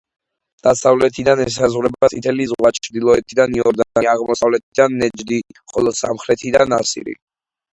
[0.67, 5.39] დასავლეთიდან ესაზღვრება წითელი ზღვა, ჩრდილოეთიდან იორდანია, აღმოსავლეთიდან ნეჯდი,
[5.75, 7.17] ხოლო სამხრეთიდან ასირი.